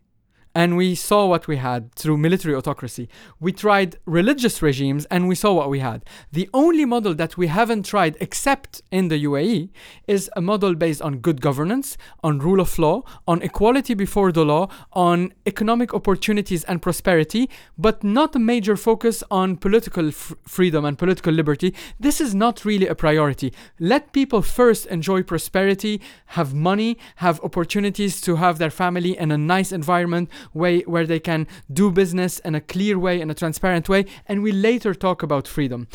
[0.57, 3.07] and we saw what we had through military autocracy.
[3.39, 6.03] We tried religious regimes and we saw what we had.
[6.31, 9.69] The only model that we haven't tried, except in the UAE,
[10.07, 14.43] is a model based on good governance, on rule of law, on equality before the
[14.43, 20.85] law, on economic opportunities and prosperity, but not a major focus on political f- freedom
[20.85, 21.75] and political liberty.
[21.99, 23.53] This is not really a priority.
[23.79, 26.01] Let people first enjoy prosperity,
[26.37, 31.19] have money, have opportunities to have their family in a nice environment way where they
[31.19, 35.23] can do business in a clear way in a transparent way and we later talk
[35.23, 35.87] about freedom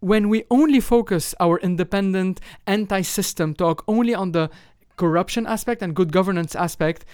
[0.00, 4.50] when we only focus our independent anti-system talk only on the
[4.96, 7.04] corruption aspect and good governance aspect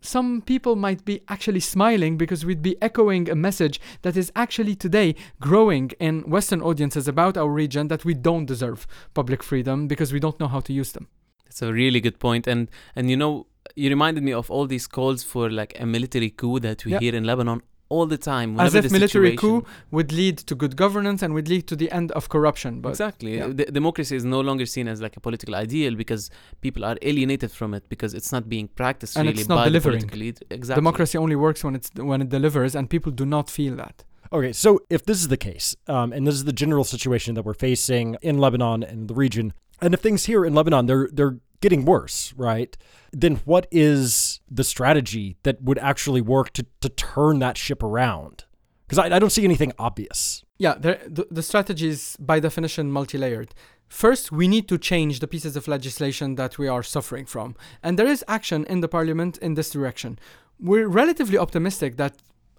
[0.00, 4.74] some people might be actually smiling because we'd be echoing a message that is actually
[4.74, 10.12] today growing in Western audiences about our region that we don't deserve public freedom because
[10.12, 11.08] we don't know how to use them.
[11.46, 14.86] It's a really good point, and and you know, you reminded me of all these
[14.86, 17.00] calls for like a military coup that we Yeah.
[17.00, 18.58] hear in Lebanon all the time.
[18.60, 21.90] As if military situation- coup would lead to good governance and would lead to the
[21.90, 22.80] end of corruption.
[22.80, 23.36] But exactly.
[23.38, 23.48] yeah.
[23.48, 27.50] The, democracy is no longer seen as like a political ideal because people are alienated
[27.50, 30.00] from it because it's not being practiced And really it's not by delivering.
[30.02, 30.56] the political lead.
[30.58, 30.80] Exactly.
[30.82, 34.04] democracy only works when it's when it delivers, and people do not feel that.
[34.32, 37.44] Okay, so if this is the case, um, and this is the general situation that
[37.44, 41.38] we're facing in Lebanon and the region, and if things here in Lebanon they're they're
[41.60, 42.76] getting worse, right?
[43.12, 48.44] Then what is the strategy that would actually work to to turn that ship around?
[48.86, 50.44] Because I, I don't see anything obvious.
[50.58, 53.54] Yeah, the, the strategy is by definition multi-layered.
[53.88, 57.98] First, we need to change the pieces of legislation that we are suffering from, and
[57.98, 60.18] there is action in the parliament in this direction.
[60.60, 62.14] We're relatively optimistic that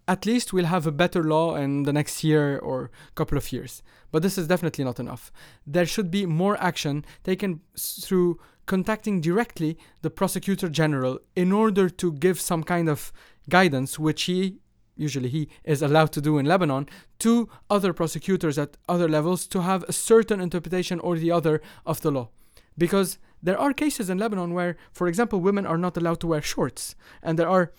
[0.07, 3.81] at least we'll have a better law in the next year or couple of years.
[4.11, 5.31] But this is definitely not enough.
[5.65, 8.39] There should be more action taken through
[8.71, 13.11] contacting directly the prosecutor general in order to give some kind of
[13.49, 14.59] guidance, which he
[14.95, 16.87] usually he is allowed to do in Lebanon,
[17.19, 21.99] to other prosecutors at other levels to have a certain interpretation or the other of
[21.99, 22.29] the law.
[22.77, 26.41] Because there are cases in Lebanon where, for example, women are not allowed to wear
[26.41, 27.73] shorts, and there are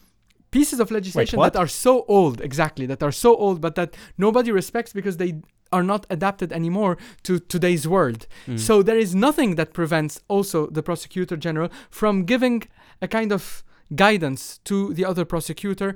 [0.51, 1.55] pieces of legislation what?
[1.55, 5.41] that are so old, exactly, that are so old, but that nobody respects because they
[5.73, 8.27] are not adapted anymore to today's world.
[8.47, 8.59] Mm.
[8.59, 12.65] So there is nothing that prevents also the prosecutor general from giving
[13.01, 15.95] a kind of guidance to the other prosecutor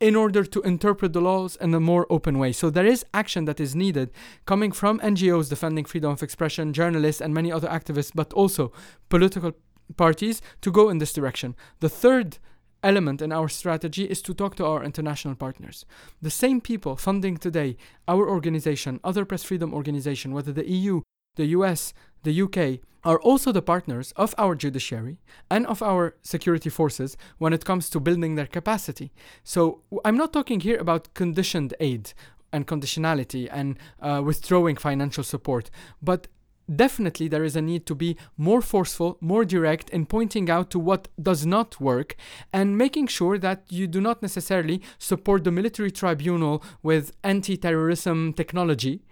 [0.00, 2.52] in order to interpret the laws in a more open way.
[2.52, 4.10] So there is action that is needed
[4.46, 8.72] coming from NGOs defending freedom of expression, journalists, and many other activists, but also
[9.08, 9.52] political
[9.96, 11.56] parties to go in this direction.
[11.80, 12.38] The third
[12.82, 15.84] element in our strategy is to talk to our international partners.
[16.22, 21.02] The same people funding today our organization, other press freedom organization, whether the EU,
[21.36, 25.18] the US, the UK, are also the partners of our judiciary
[25.50, 29.12] and of our security forces when it comes to building their capacity.
[29.44, 32.12] So I'm not talking here about conditioned aid
[32.52, 35.70] and conditionality and uh, withdrawing financial support,
[36.02, 36.28] but
[36.74, 40.78] definitely there is a need to be more forceful, more direct in pointing out to
[40.78, 42.16] what does not work
[42.52, 48.32] and making sure that you do not necessarily support the military tribunal with anti terrorism
[48.32, 49.02] technology.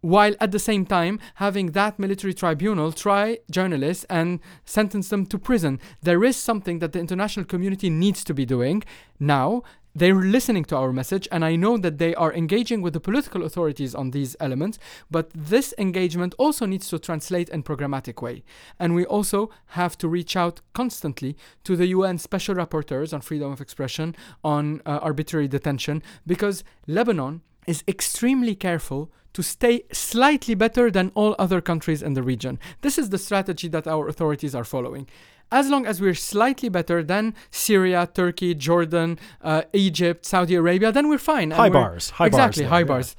[0.00, 5.38] While at the same time having that military tribunal try journalists and sentence them to
[5.38, 5.80] prison.
[6.02, 8.84] There is something that the international community needs to be doing
[9.18, 9.62] now.
[9.98, 13.42] They're listening to our message, and I know that they are engaging with the political
[13.42, 14.78] authorities on these elements,
[15.10, 18.44] but this engagement also needs to translate in programmatic way.
[18.78, 23.50] And we also have to reach out constantly to the UN special rapporteurs on freedom
[23.50, 30.92] of expression, on uh, arbitrary detention, because Lebanon is extremely careful to stay slightly better
[30.92, 32.60] than all other countries in the region.
[32.82, 35.08] This is the strategy that our authorities are following.
[35.50, 41.08] As long as we're slightly better than Syria, Turkey, Jordan, uh, Egypt, Saudi Arabia, then
[41.08, 41.50] we're fine.
[41.50, 42.10] High we're- bars.
[42.10, 42.70] High exactly, bars.
[42.70, 42.84] high yeah.
[42.84, 43.16] bars.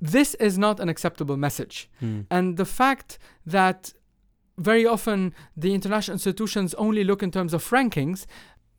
[0.00, 1.88] This is not an acceptable message.
[2.02, 2.26] Mm.
[2.30, 3.92] And the fact that
[4.58, 8.26] very often the international institutions only look in terms of rankings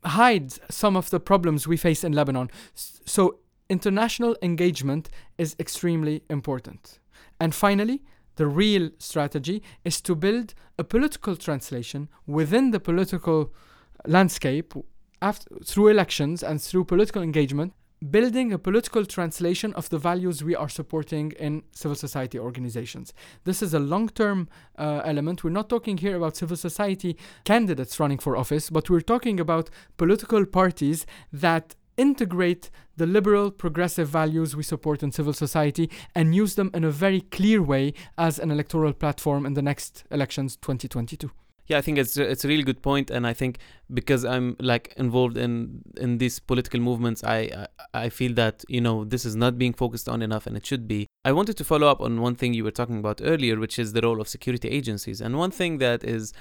[0.04, 2.50] hides some of the problems we face in Lebanon.
[2.74, 7.00] So, international engagement is extremely important.
[7.40, 8.02] And finally,
[8.36, 13.52] the real strategy is to build a political translation within the political
[14.06, 14.74] landscape
[15.20, 17.72] after, through elections and through political engagement
[18.10, 23.12] building a political translation of the values we are supporting in civil society organizations.
[23.44, 25.44] This is a long term uh, element.
[25.44, 29.70] We're not talking here about civil society candidates running for office, but we're talking about
[29.96, 36.54] political parties that integrate the liberal progressive values we support in civil society and use
[36.54, 41.30] them in a very clear way as an electoral platform in the next elections 2022
[41.68, 43.58] Yeah, I think it's it's a really good point, and I think
[44.00, 47.38] because I'm like involved in in these political movements, I
[47.94, 50.66] I, I feel that you know this is not being focused on enough, and it
[50.66, 51.06] should be.
[51.24, 53.92] I wanted to follow up on one thing you were talking about earlier, which is
[53.92, 56.32] the role of security agencies, and one thing that is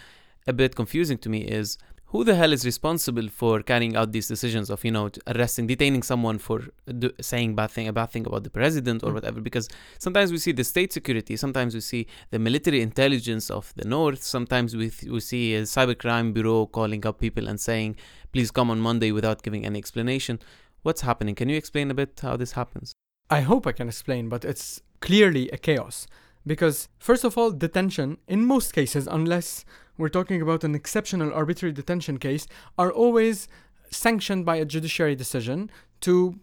[0.47, 1.77] a bit confusing to me is
[2.11, 6.03] who the hell is responsible for carrying out these decisions of you know arresting detaining
[6.03, 6.57] someone for
[7.01, 9.13] do, saying bad thing a bad thing about the president or Mm.
[9.17, 9.67] whatever because
[10.05, 12.01] sometimes we see the state security sometimes we see
[12.33, 17.05] the military intelligence of the north sometimes we, th- we see a cybercrime bureau calling
[17.09, 17.95] up people and saying
[18.33, 20.39] please come on monday without giving any explanation
[20.83, 22.91] what's happening can you explain a bit how this happens
[23.29, 26.05] I hope I can explain, but it's clearly a chaos.
[26.45, 29.63] Because, first of all, detention, in most cases, unless
[29.97, 33.47] we're talking about an exceptional arbitrary detention case, are always
[33.91, 35.69] sanctioned by a judiciary decision
[36.01, 36.39] to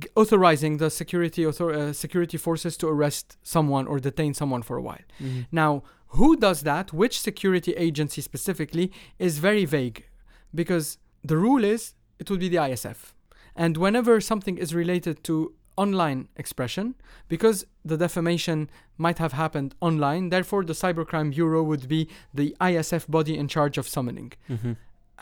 [0.00, 4.76] g- authorizing the security author- uh, security forces to arrest someone or detain someone for
[4.76, 5.04] a while.
[5.52, 10.06] Now, who does that, which security agency specifically, is very vague
[10.52, 13.14] because the rule is it would be the ISF.
[13.54, 15.52] And whenever something is related to
[15.84, 16.86] online expression,
[17.32, 17.58] because
[17.90, 18.58] the defamation
[19.04, 22.00] might have happened online, therefore the Cybercrime Bureau would be
[22.40, 24.30] the ISF body in charge of summoning.
[24.48, 24.76] Mhm.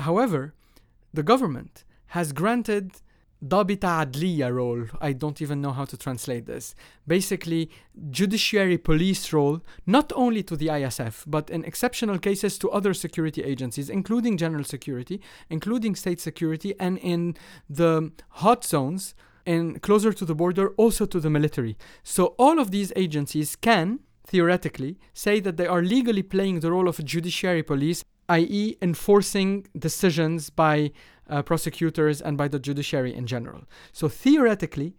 [0.08, 0.42] However,
[1.18, 1.74] the government
[2.16, 2.86] has granted
[3.52, 4.84] Dabita Adliya role.
[5.08, 6.74] I don't even know how to translate this.
[7.06, 7.70] Basically,
[8.20, 13.42] judiciary police role, not only to the ISF, but in exceptional cases to other security
[13.52, 15.20] agencies, including general security,
[15.56, 17.36] including state security, and in
[17.80, 18.10] the
[18.42, 19.14] hot zones,
[19.48, 21.76] and closer to the border, also to the military.
[22.02, 26.86] So all of these agencies can, theoretically, say that they are legally playing the role
[26.86, 30.92] of judiciary police, i.e., enforcing decisions by
[31.30, 33.62] uh, prosecutors and by the judiciary in general.
[33.92, 34.96] So theoretically,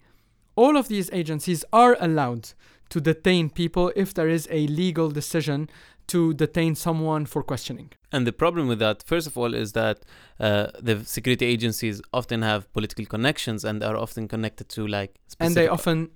[0.56, 2.54] all of these agencies are allowed
[2.89, 5.70] to detain people if there is a legal decision
[6.10, 7.89] to detain someone for questioning.
[8.12, 9.97] And the problem with that, first of all, is that
[10.39, 15.55] uh, the security agencies often have political connections and are often connected to like And
[15.55, 16.10] they often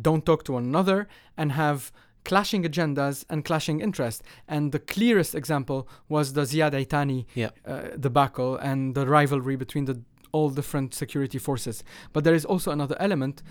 [0.00, 1.90] don't talk to one another and have
[2.24, 4.22] clashing agendas and clashing interests.
[4.46, 7.50] And the clearest example was the Ziad Aitani Yeah.
[7.66, 9.96] uh, debacle and the rivalry between the
[10.32, 11.82] all different security forces.
[12.12, 13.42] But there is also another element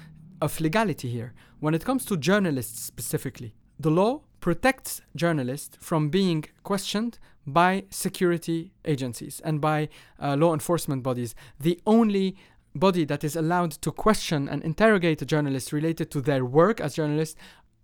[0.41, 1.33] of legality here.
[1.59, 8.71] When it comes to journalists specifically, the law protects journalists from being questioned by security
[8.85, 11.35] agencies and by uh, law enforcement bodies.
[11.59, 12.35] The only
[12.75, 16.95] body that is allowed to question and interrogate a journalist related to their work as
[16.95, 17.35] journalists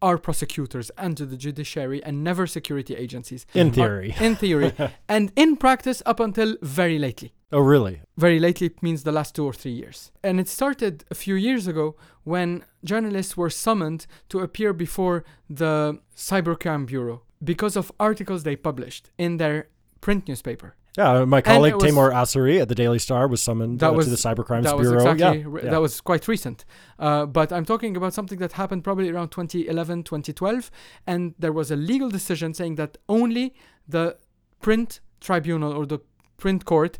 [0.02, 3.46] are prosecutors and to the judiciary and never security agencies.
[3.54, 4.16] In theory.
[4.20, 4.74] in theory.
[5.10, 7.34] and in practice, up until very lately.
[7.52, 8.02] Oh, really?
[8.18, 10.12] Very lately means the last two or three years.
[10.24, 16.00] And it started a few years ago when journalists were summoned to appear before the
[16.16, 19.70] Cybercrime Bureau because of articles they published in their
[20.02, 20.76] print newspaper.
[20.98, 24.12] Yeah, my colleague Timour Azhari at the Daily Star was summoned That uh, was- to
[24.12, 25.12] the Cybercrimes that was Bureau.
[25.12, 25.72] exactly yeah, re- yeah.
[25.72, 26.64] that was quite recent
[27.00, 30.72] uh, but i'm talking about something that happened probably around 2011 2012
[31.06, 33.54] and there was a legal decision saying that only
[33.96, 34.16] the
[34.62, 36.00] print tribunal or the
[36.38, 36.98] print court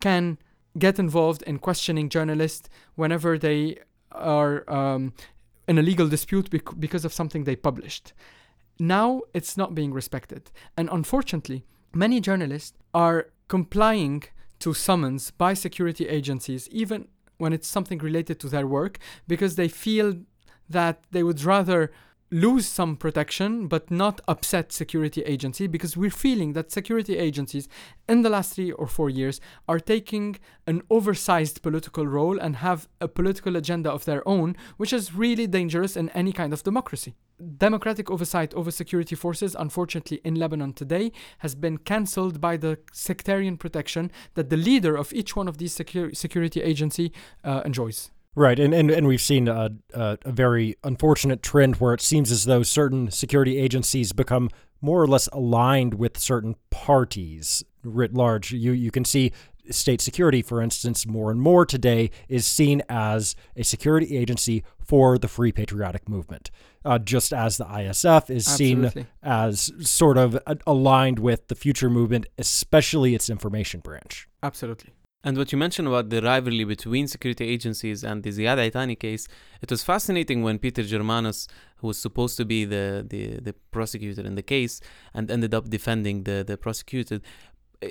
[0.00, 0.38] can
[0.78, 3.76] get involved in questioning journalists whenever they
[4.12, 5.12] are um,
[5.68, 8.12] in a legal dispute bec- because of something they published
[8.78, 11.64] now it's not being respected and unfortunately
[11.94, 14.24] many journalists are complying
[14.60, 19.68] to summons by security agencies, even when it's something related to their work, because they
[19.68, 20.16] feel
[20.68, 21.90] that they would rather
[22.32, 27.68] lose some protection but not upset security agency because we're feeling that security agencies
[28.08, 29.38] in the last 3 or 4 years
[29.68, 30.36] are taking
[30.66, 35.46] an oversized political role and have a political agenda of their own which is really
[35.46, 37.14] dangerous in any kind of democracy
[37.58, 43.56] democratic oversight over security forces unfortunately in Lebanon today has been cancelled by the sectarian
[43.56, 47.12] protection that the leader of each one of these secu- security agency
[47.44, 51.92] uh, enjoys Right, and, and, and we've seen a, a, a very unfortunate trend where
[51.92, 54.48] it seems as though certain security agencies become
[54.80, 58.52] more or less aligned with certain parties writ large.
[58.52, 59.32] You you can see
[59.70, 65.18] state security, for instance, more and more today is seen as a security agency for
[65.18, 66.50] the Free Patriotic Movement,
[66.84, 68.90] uh, just as the ISF is seen
[69.22, 74.28] as sort of aligned with the Future Movement, especially its information branch.
[74.42, 74.92] absolutely
[75.24, 79.28] And what you mentioned about the rivalry between security agencies and the Ziad Aitani case,
[79.60, 81.46] it was fascinating when Peter Germanos,
[81.76, 84.80] who was supposed to be the, the, the prosecutor in the case
[85.14, 87.22] and ended up defending the, the prosecuted,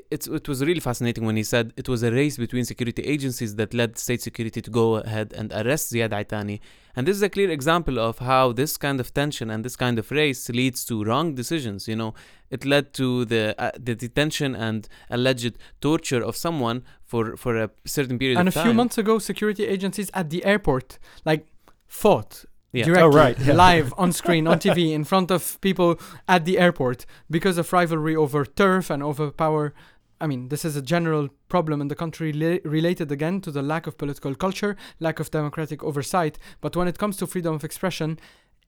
[0.10, 3.56] it's, it was really fascinating when he said it was a race between security agencies
[3.56, 6.60] that led state security to go ahead and arrest Ziad Aitani.
[6.96, 9.98] And this is a clear example of how this kind of tension and this kind
[9.98, 11.88] of race leads to wrong decisions.
[11.88, 12.14] You know,
[12.50, 17.70] it led to the uh, the detention and alleged torture of someone for for a
[17.86, 18.48] certain period of time.
[18.48, 18.66] and a time.
[18.66, 21.48] few months ago security agencies at the airport like
[21.88, 22.86] fought Yeah.
[22.86, 23.54] directly Oh, right, yeah.
[23.68, 28.16] live on screen on TV in front of people at the airport because of rivalry
[28.16, 29.74] over turf and over power.
[30.22, 33.62] I mean, this is a general problem in the country li- related again to the
[33.64, 36.38] lack of political culture, lack of democratic oversight.
[36.62, 38.20] But when it comes to freedom of expression,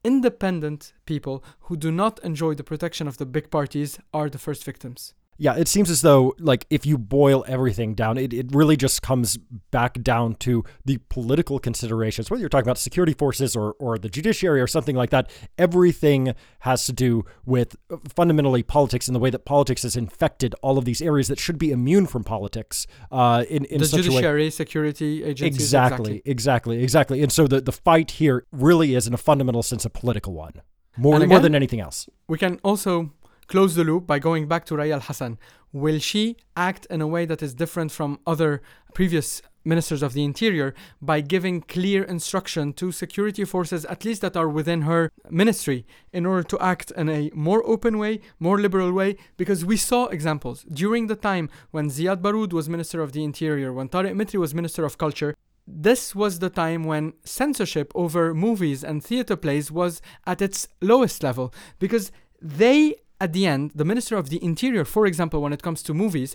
[0.04, 4.64] independent people who do not enjoy the protection of the big parties are the first
[4.64, 5.14] victims.
[5.38, 9.02] Yeah, it seems as though, like, if you boil everything down, it, it really just
[9.02, 9.38] comes
[9.72, 12.30] back down to the political considerations.
[12.30, 16.36] Whether you're talking about security forces or, or the judiciary or something like that, everything
[16.60, 20.78] has to do with uh, fundamentally politics and the way that politics has infected all
[20.78, 24.04] of these areas that should be immune from politics uh, in, in the such a
[24.04, 24.04] way.
[24.04, 25.56] judiciary, security agencies.
[25.56, 27.24] Exactly, exactly, exactly.
[27.24, 30.62] And so the, the fight here really is, in a fundamental sense, a political one,
[30.96, 32.08] more, And more than anything else.
[32.28, 33.12] We can also
[33.48, 35.38] close the loop by going back to Raya Al Hassan.
[35.72, 38.62] Will she act in a way that is different from other
[38.94, 44.38] previous ministers of the interior by giving clear instruction to security forces, at least that
[44.38, 48.92] are within her ministry, in order to act in a more open way, more liberal
[48.92, 49.16] way?
[49.38, 53.74] Because we saw examples during the time when Ziad Baroud was Minister of the Interior,
[53.74, 55.36] when Tariq Mitri was Minister of Culture.
[55.66, 61.24] This was the time when censorship over movies and theater plays was at its lowest
[61.24, 65.62] level because they at the end, the Minister of the Interior, for example, when it
[65.68, 66.32] comes to movies,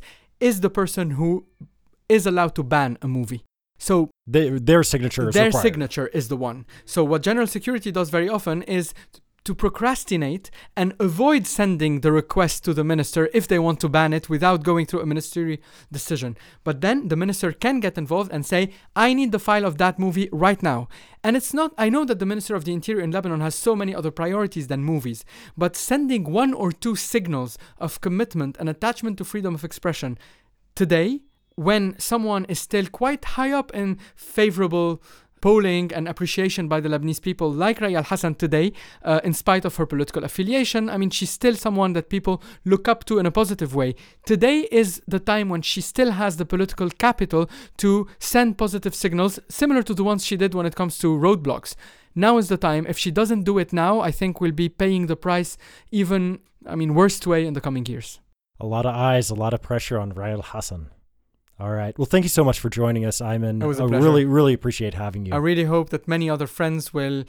[0.48, 1.28] is the person who
[2.16, 3.42] is allowed to ban a movie.
[3.88, 3.94] So
[4.34, 5.66] They, their signature is their required.
[5.66, 6.58] signature is the one.
[6.94, 8.94] So what General Security does very often is
[9.44, 14.12] to procrastinate and avoid sending the request to the minister if they want to ban
[14.12, 15.58] it without going through a ministerial
[15.90, 16.36] decision.
[16.64, 19.98] But then the minister can get involved and say, I need the file of that
[19.98, 20.88] movie right now.
[21.24, 23.74] And it's not, I know that the Minister of the Interior in Lebanon has so
[23.74, 25.24] many other priorities than movies,
[25.56, 30.18] but sending one or two signals of commitment and attachment to freedom of expression
[30.74, 31.20] today,
[31.56, 35.02] when someone is still quite high up in favorable
[35.40, 38.72] polling and appreciation by the Lebanese people, like Raya Al Hassan today,
[39.02, 40.88] uh, in spite of her political affiliation.
[40.90, 43.94] I mean, she's still someone that people look up to in a positive way.
[44.24, 49.38] Today is the time when she still has the political capital to send positive signals,
[49.48, 51.74] similar to the ones she did when it comes to roadblocks.
[52.14, 52.86] Now is the time.
[52.88, 55.56] If she doesn't do it now, I think we'll be paying the price
[55.90, 58.20] even, I mean, worst way in the coming years.
[58.60, 60.90] A lot of eyes, a lot of pressure on Raya Al Hassan.
[61.60, 61.96] All right.
[61.98, 63.62] Well, thank you so much for joining us, Ayman.
[63.62, 64.04] It was a I pleasure.
[64.04, 65.32] really, really appreciate having you.
[65.34, 67.24] I really hope that many other friends will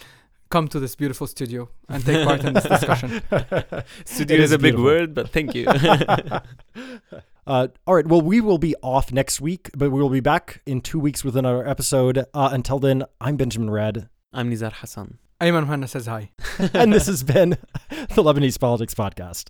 [0.49, 3.21] come to this beautiful studio and take part in this discussion.
[4.05, 4.83] Studio It is, is a big beautiful.
[4.85, 5.65] word, but thank you.
[7.47, 8.05] Uh, all right.
[8.05, 11.23] Well, we will be off next week, but we will be back in two weeks
[11.23, 12.19] with another episode.
[12.31, 15.17] Uh, until then, I'm Benjamin Redd, I'm Nizar Hassan.
[15.41, 16.29] Ayman Mhanna says hi.
[16.75, 17.57] and this has been
[17.89, 19.49] the Lebanese Politics Podcast.